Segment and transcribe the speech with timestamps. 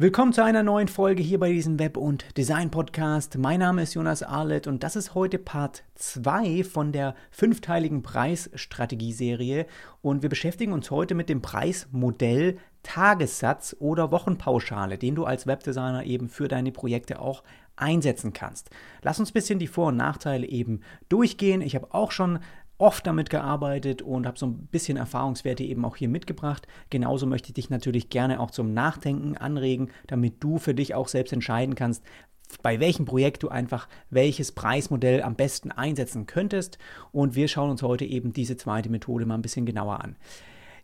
[0.00, 3.36] Willkommen zu einer neuen Folge hier bei diesem Web- und Design-Podcast.
[3.36, 9.66] Mein Name ist Jonas Arlett und das ist heute Part 2 von der fünfteiligen Preisstrategieserie.
[10.00, 16.04] Und wir beschäftigen uns heute mit dem Preismodell Tagessatz oder Wochenpauschale, den du als Webdesigner
[16.04, 17.42] eben für deine Projekte auch
[17.74, 18.70] einsetzen kannst.
[19.02, 21.60] Lass uns ein bisschen die Vor- und Nachteile eben durchgehen.
[21.60, 22.38] Ich habe auch schon
[22.78, 26.66] oft damit gearbeitet und habe so ein bisschen Erfahrungswerte eben auch hier mitgebracht.
[26.90, 31.08] Genauso möchte ich dich natürlich gerne auch zum Nachdenken anregen, damit du für dich auch
[31.08, 32.04] selbst entscheiden kannst,
[32.62, 36.78] bei welchem Projekt du einfach welches Preismodell am besten einsetzen könntest.
[37.12, 40.16] Und wir schauen uns heute eben diese zweite Methode mal ein bisschen genauer an.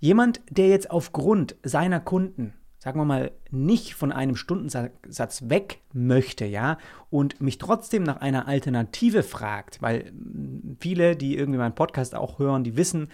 [0.00, 2.52] Jemand, der jetzt aufgrund seiner Kunden
[2.84, 6.76] sagen wir mal, nicht von einem Stundensatz weg möchte, ja,
[7.08, 12.38] und mich trotzdem nach einer Alternative fragt, weil mm, viele, die irgendwie meinen Podcast auch
[12.38, 13.08] hören, die wissen,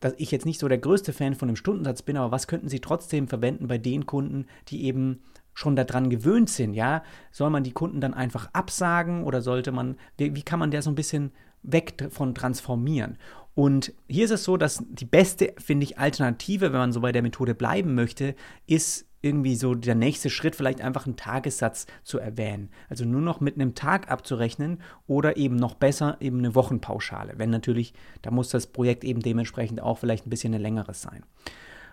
[0.00, 2.68] dass ich jetzt nicht so der größte Fan von dem Stundensatz bin, aber was könnten
[2.68, 5.22] sie trotzdem verwenden bei den Kunden, die eben
[5.54, 7.02] schon daran gewöhnt sind, ja?
[7.32, 10.82] Soll man die Kunden dann einfach absagen oder sollte man, wie, wie kann man der
[10.82, 13.16] so ein bisschen weg von transformieren?
[13.56, 17.10] Und hier ist es so, dass die beste, finde ich, Alternative, wenn man so bei
[17.10, 18.34] der Methode bleiben möchte,
[18.66, 22.68] ist irgendwie so der nächste Schritt, vielleicht einfach einen Tagessatz zu erwähnen.
[22.90, 27.32] Also nur noch mit einem Tag abzurechnen oder eben noch besser eben eine Wochenpauschale.
[27.38, 31.24] Wenn natürlich, da muss das Projekt eben dementsprechend auch vielleicht ein bisschen längeres sein.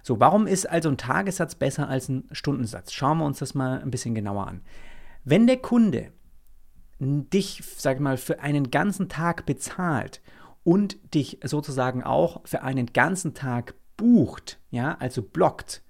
[0.01, 2.91] So, warum ist also ein Tagessatz besser als ein Stundensatz?
[2.91, 4.63] Schauen wir uns das mal ein bisschen genauer an.
[5.23, 6.11] Wenn der Kunde
[6.99, 10.21] dich, sag mal, für einen ganzen Tag bezahlt
[10.63, 15.83] und dich sozusagen auch für einen ganzen Tag bucht, ja, also blockt,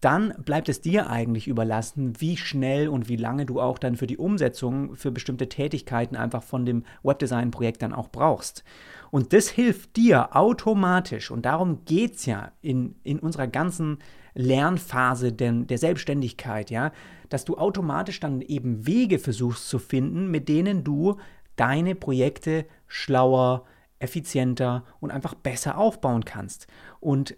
[0.00, 4.06] dann bleibt es dir eigentlich überlassen, wie schnell und wie lange du auch dann für
[4.06, 8.62] die Umsetzung für bestimmte Tätigkeiten einfach von dem Webdesign-Projekt dann auch brauchst.
[9.10, 13.98] Und das hilft dir automatisch, und darum geht es ja in, in unserer ganzen
[14.34, 16.92] Lernphase der, der Selbstständigkeit, ja,
[17.28, 21.16] dass du automatisch dann eben Wege versuchst zu finden, mit denen du
[21.56, 23.64] deine Projekte schlauer,
[23.98, 26.66] effizienter und einfach besser aufbauen kannst.
[27.00, 27.36] Und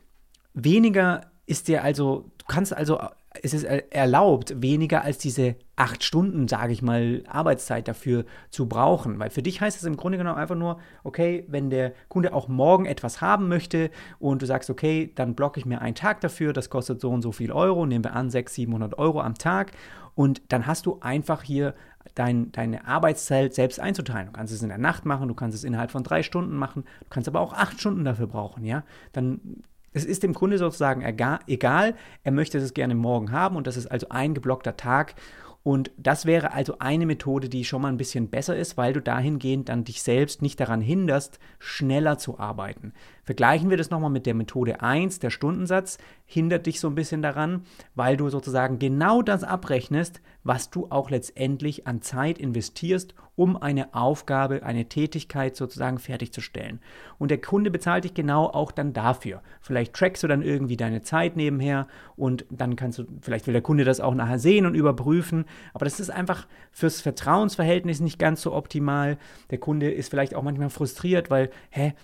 [0.55, 3.01] weniger ist dir also, du kannst also,
[3.43, 9.21] es ist erlaubt, weniger als diese acht Stunden, sage ich mal, Arbeitszeit dafür zu brauchen.
[9.21, 12.49] Weil für dich heißt es im Grunde genommen einfach nur, okay, wenn der Kunde auch
[12.49, 16.53] morgen etwas haben möchte und du sagst, okay, dann blocke ich mir einen Tag dafür,
[16.53, 19.73] das kostet so und so viel Euro, nehmen wir an, 600, 700 Euro am Tag
[20.17, 21.75] und dann hast du einfach hier
[22.17, 24.27] dein, deine Arbeitszeit selbst einzuteilen.
[24.27, 26.85] Du kannst es in der Nacht machen, du kannst es innerhalb von drei Stunden machen,
[27.01, 28.83] du kannst aber auch acht Stunden dafür brauchen, ja.
[29.13, 29.63] Dann
[29.93, 33.87] es ist dem Kunde sozusagen egal, er möchte es gerne morgen haben und das ist
[33.87, 35.15] also ein geblockter Tag
[35.63, 39.03] und das wäre also eine Methode, die schon mal ein bisschen besser ist, weil du
[39.03, 42.95] dahingehend dann dich selbst nicht daran hinderst, schneller zu arbeiten.
[43.25, 47.21] Vergleichen wir das nochmal mit der Methode 1, der Stundensatz, hindert dich so ein bisschen
[47.21, 53.57] daran, weil du sozusagen genau das abrechnest, was du auch letztendlich an Zeit investierst, um
[53.57, 56.81] eine Aufgabe, eine Tätigkeit sozusagen fertigzustellen.
[57.19, 59.43] Und der Kunde bezahlt dich genau auch dann dafür.
[59.61, 63.63] Vielleicht trackst du dann irgendwie deine Zeit nebenher und dann kannst du, vielleicht will der
[63.63, 65.45] Kunde das auch nachher sehen und überprüfen,
[65.75, 69.19] aber das ist einfach fürs Vertrauensverhältnis nicht ganz so optimal.
[69.51, 71.95] Der Kunde ist vielleicht auch manchmal frustriert, weil, hä,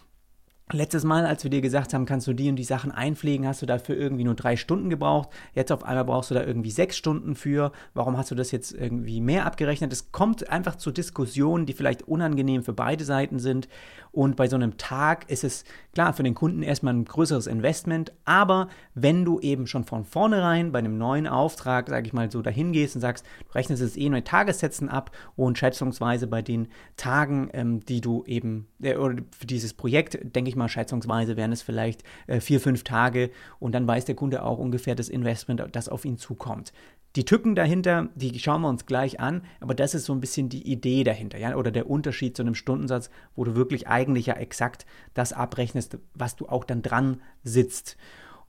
[0.73, 3.63] Letztes Mal, als wir dir gesagt haben, kannst du die und die Sachen einpflegen, hast
[3.63, 5.29] du dafür irgendwie nur drei Stunden gebraucht.
[5.55, 7.71] Jetzt auf einmal brauchst du da irgendwie sechs Stunden für.
[7.95, 9.93] Warum hast du das jetzt irgendwie mehr abgerechnet?
[9.93, 13.69] Es kommt einfach zu Diskussionen, die vielleicht unangenehm für beide Seiten sind.
[14.11, 15.63] Und bei so einem Tag ist es
[15.95, 18.13] klar für den Kunden erstmal ein größeres Investment.
[18.25, 22.43] Aber wenn du eben schon von vornherein bei einem neuen Auftrag, sage ich mal, so
[22.43, 26.67] dahin gehst und sagst, du rechnest es eh nur Tagessätzen ab und schätzungsweise bei den
[26.97, 31.37] Tagen, ähm, die du eben, äh, oder für dieses Projekt, denke ich ich mal schätzungsweise
[31.37, 35.09] wären es vielleicht äh, vier, fünf Tage und dann weiß der Kunde auch ungefähr das
[35.09, 36.73] Investment, das auf ihn zukommt.
[37.15, 40.49] Die Tücken dahinter, die schauen wir uns gleich an, aber das ist so ein bisschen
[40.49, 44.35] die Idee dahinter, ja, oder der Unterschied zu einem Stundensatz, wo du wirklich eigentlich ja
[44.35, 44.85] exakt
[45.15, 47.97] das abrechnest, was du auch dann dran sitzt.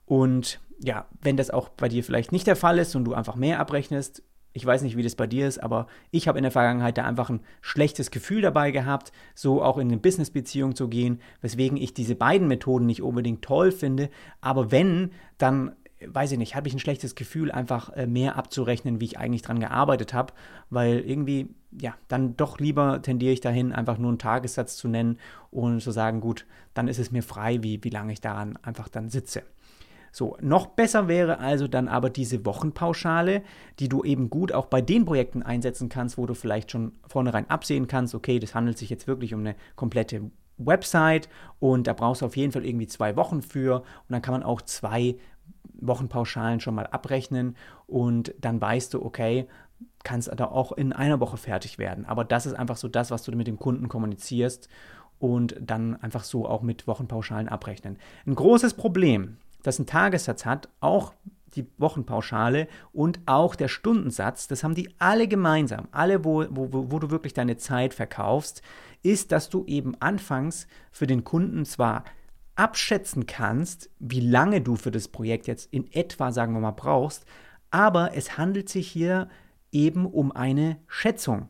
[0.05, 3.35] Und ja, wenn das auch bei dir vielleicht nicht der Fall ist und du einfach
[3.35, 4.23] mehr abrechnest,
[4.57, 7.05] ich weiß nicht, wie das bei dir ist, aber ich habe in der Vergangenheit da
[7.05, 11.93] einfach ein schlechtes Gefühl dabei gehabt, so auch in eine Business-Beziehung zu gehen, weswegen ich
[11.93, 14.09] diese beiden Methoden nicht unbedingt toll finde.
[14.41, 15.73] Aber wenn, dann
[16.03, 19.43] weiß ich nicht, habe ich ein schlechtes Gefühl, einfach äh, mehr abzurechnen, wie ich eigentlich
[19.43, 20.33] dran gearbeitet habe,
[20.71, 21.49] weil irgendwie,
[21.79, 25.19] ja, dann doch lieber tendiere ich dahin, einfach nur einen Tagessatz zu nennen
[25.51, 28.89] und zu sagen, gut, dann ist es mir frei, wie, wie lange ich daran einfach
[28.89, 29.43] dann sitze.
[30.17, 33.43] So, noch besser wäre also dann aber diese Wochenpauschale,
[33.77, 37.47] die du eben gut auch bei den Projekten einsetzen kannst, wo du vielleicht schon vornherein
[37.51, 41.29] absehen kannst, okay, das handelt sich jetzt wirklich um eine komplette Website
[41.59, 44.41] und da brauchst du auf jeden Fall irgendwie zwei Wochen für und dann kann man
[44.41, 45.17] auch zwei
[45.81, 47.55] Wochenpauschalen schon mal abrechnen
[47.85, 49.45] und dann weißt du, okay,
[50.03, 52.05] kannst da auch in einer Woche fertig werden.
[52.05, 54.67] Aber das ist einfach so das, was du mit dem Kunden kommunizierst
[55.19, 57.97] und dann einfach so auch mit Wochenpauschalen abrechnen.
[58.25, 59.37] Ein großes Problem,
[59.67, 61.13] das ein Tagessatz hat, auch
[61.55, 66.99] die Wochenpauschale und auch der Stundensatz, das haben die alle gemeinsam, alle, wo, wo, wo
[66.99, 68.61] du wirklich deine Zeit verkaufst,
[69.03, 72.03] ist, dass du eben anfangs für den Kunden zwar
[72.55, 77.25] abschätzen kannst, wie lange du für das Projekt jetzt in etwa, sagen wir mal, brauchst,
[77.69, 79.27] aber es handelt sich hier
[79.71, 81.49] eben um eine Schätzung.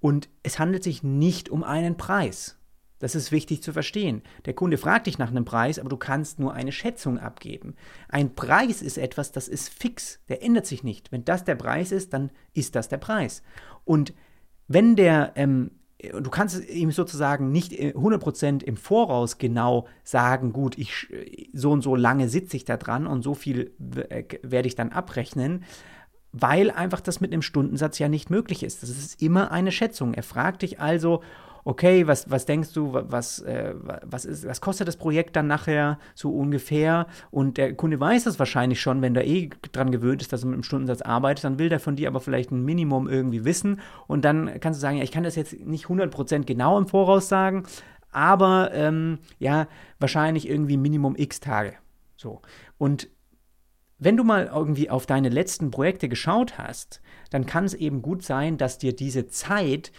[0.00, 2.58] Und es handelt sich nicht um einen Preis.
[3.04, 4.22] Das ist wichtig zu verstehen.
[4.46, 7.74] Der Kunde fragt dich nach einem Preis, aber du kannst nur eine Schätzung abgeben.
[8.08, 11.12] Ein Preis ist etwas, das ist fix, der ändert sich nicht.
[11.12, 13.42] Wenn das der Preis ist, dann ist das der Preis.
[13.84, 14.14] Und
[14.68, 20.78] wenn der, ähm, du kannst ihm sozusagen nicht 100% äh, im Voraus genau sagen, gut,
[20.78, 21.06] ich,
[21.52, 23.74] so und so lange sitze ich da dran und so viel
[24.08, 25.64] äh, werde ich dann abrechnen,
[26.32, 28.82] weil einfach das mit einem Stundensatz ja nicht möglich ist.
[28.82, 30.14] Das ist immer eine Schätzung.
[30.14, 31.20] Er fragt dich also,
[31.64, 35.98] okay, was, was denkst du, was, äh, was, ist, was kostet das Projekt dann nachher
[36.14, 37.06] so ungefähr?
[37.30, 40.46] Und der Kunde weiß das wahrscheinlich schon, wenn der eh dran gewöhnt ist, dass er
[40.46, 43.80] mit einem Stundensatz arbeitet, dann will der von dir aber vielleicht ein Minimum irgendwie wissen.
[44.06, 47.28] Und dann kannst du sagen, ja, ich kann das jetzt nicht 100% genau im Voraus
[47.28, 47.64] sagen,
[48.12, 49.66] aber ähm, ja,
[49.98, 51.74] wahrscheinlich irgendwie Minimum x Tage.
[52.16, 52.42] So.
[52.78, 53.08] Und
[53.98, 57.00] wenn du mal irgendwie auf deine letzten Projekte geschaut hast,
[57.30, 59.92] dann kann es eben gut sein, dass dir diese Zeit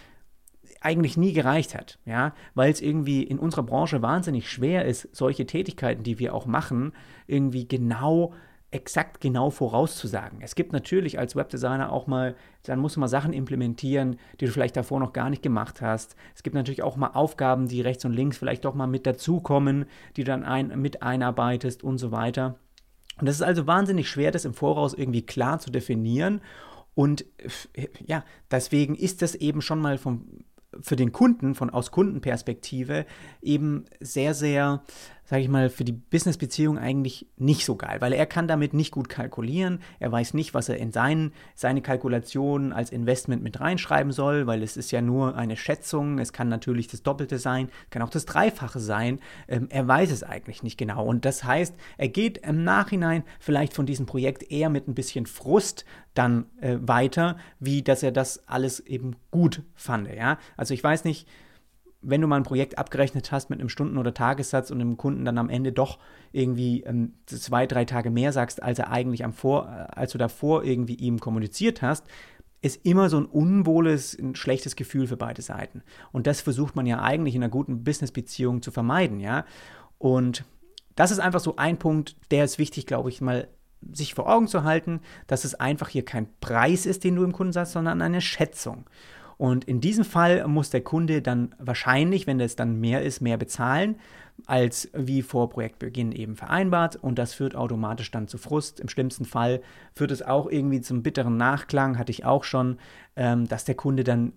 [0.85, 5.45] eigentlich nie gereicht hat, ja, weil es irgendwie in unserer Branche wahnsinnig schwer ist, solche
[5.45, 6.93] Tätigkeiten, die wir auch machen,
[7.27, 8.33] irgendwie genau
[8.71, 10.39] exakt genau vorauszusagen.
[10.41, 14.51] Es gibt natürlich als Webdesigner auch mal, dann musst du mal Sachen implementieren, die du
[14.51, 16.15] vielleicht davor noch gar nicht gemacht hast.
[16.35, 19.85] Es gibt natürlich auch mal Aufgaben, die rechts und links vielleicht doch mal mit dazukommen,
[20.17, 22.59] die du dann ein, mit einarbeitest und so weiter.
[23.17, 26.41] Und das ist also wahnsinnig schwer, das im Voraus irgendwie klar zu definieren.
[26.95, 27.25] Und
[28.05, 30.43] ja, deswegen ist das eben schon mal vom
[30.81, 33.05] für den Kunden von aus Kundenperspektive
[33.41, 34.83] eben sehr, sehr
[35.25, 38.91] sage ich mal, für die Business-Beziehung eigentlich nicht so geil, weil er kann damit nicht
[38.91, 39.79] gut kalkulieren.
[39.99, 44.61] Er weiß nicht, was er in seinen, seine Kalkulationen als Investment mit reinschreiben soll, weil
[44.61, 46.19] es ist ja nur eine Schätzung.
[46.19, 49.19] Es kann natürlich das Doppelte sein, kann auch das Dreifache sein.
[49.47, 51.03] Ähm, er weiß es eigentlich nicht genau.
[51.03, 55.25] Und das heißt, er geht im Nachhinein vielleicht von diesem Projekt eher mit ein bisschen
[55.25, 60.07] Frust dann äh, weiter, wie dass er das alles eben gut fand.
[60.13, 60.37] Ja?
[60.55, 61.27] Also ich weiß nicht,
[62.07, 65.25] wenn du mal ein Projekt abgerechnet hast mit einem Stunden- oder Tagessatz und dem Kunden
[65.25, 65.99] dann am Ende doch
[66.31, 70.17] irgendwie ähm, zwei, drei Tage mehr sagst, als er eigentlich am Vor, äh, als du
[70.17, 72.05] davor irgendwie ihm kommuniziert hast,
[72.61, 75.83] ist immer so ein unwohles, ein schlechtes Gefühl für beide Seiten.
[76.11, 79.45] Und das versucht man ja eigentlich in einer guten Business-Beziehung zu vermeiden, ja.
[79.97, 80.45] Und
[80.95, 83.47] das ist einfach so ein Punkt, der ist wichtig, glaube ich, mal
[83.91, 87.33] sich vor Augen zu halten, dass es einfach hier kein Preis ist, den du im
[87.33, 88.85] Kunden sagst, sondern eine Schätzung.
[89.37, 93.37] Und in diesem Fall muss der Kunde dann wahrscheinlich, wenn es dann mehr ist, mehr
[93.37, 93.95] bezahlen,
[94.45, 96.95] als wie vor Projektbeginn eben vereinbart.
[96.95, 98.79] Und das führt automatisch dann zu Frust.
[98.79, 99.61] Im schlimmsten Fall
[99.93, 102.77] führt es auch irgendwie zum bitteren Nachklang, hatte ich auch schon,
[103.15, 104.33] ähm, dass der Kunde dann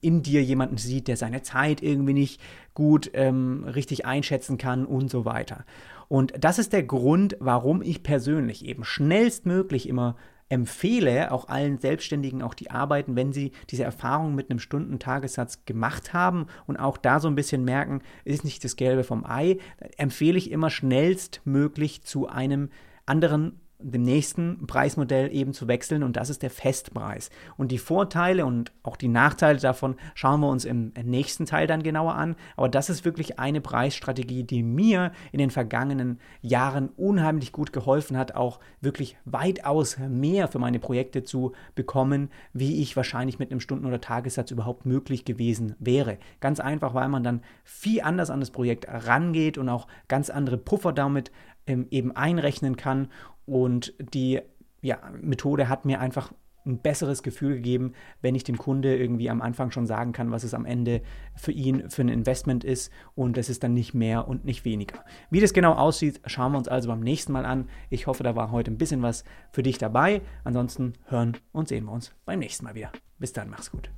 [0.00, 2.40] in dir jemanden sieht, der seine Zeit irgendwie nicht
[2.74, 5.64] gut ähm, richtig einschätzen kann und so weiter.
[6.08, 10.16] Und das ist der Grund, warum ich persönlich eben schnellstmöglich immer
[10.48, 16.12] empfehle auch allen Selbstständigen, auch die arbeiten, wenn sie diese Erfahrung mit einem Stundentagessatz gemacht
[16.12, 19.58] haben und auch da so ein bisschen merken, ist nicht das Gelbe vom Ei,
[19.96, 22.70] empfehle ich immer schnellstmöglich zu einem
[23.06, 27.30] anderen dem nächsten Preismodell eben zu wechseln und das ist der Festpreis.
[27.56, 31.84] Und die Vorteile und auch die Nachteile davon schauen wir uns im nächsten Teil dann
[31.84, 32.34] genauer an.
[32.56, 38.16] Aber das ist wirklich eine Preisstrategie, die mir in den vergangenen Jahren unheimlich gut geholfen
[38.16, 43.60] hat, auch wirklich weitaus mehr für meine Projekte zu bekommen, wie ich wahrscheinlich mit einem
[43.60, 46.18] Stunden- oder Tagessatz überhaupt möglich gewesen wäre.
[46.40, 50.58] Ganz einfach, weil man dann viel anders an das Projekt rangeht und auch ganz andere
[50.58, 51.30] Puffer damit
[51.68, 53.08] ähm, eben einrechnen kann
[53.48, 54.40] und die
[54.82, 56.32] ja, Methode hat mir einfach
[56.66, 60.44] ein besseres Gefühl gegeben, wenn ich dem Kunde irgendwie am Anfang schon sagen kann, was
[60.44, 61.00] es am Ende
[61.34, 65.04] für ihn für ein Investment ist und es ist dann nicht mehr und nicht weniger.
[65.30, 67.68] Wie das genau aussieht, schauen wir uns also beim nächsten Mal an.
[67.90, 70.20] Ich hoffe, da war heute ein bisschen was für dich dabei.
[70.44, 72.92] Ansonsten hören und sehen wir uns beim nächsten Mal wieder.
[73.18, 73.90] Bis dann, mach's gut.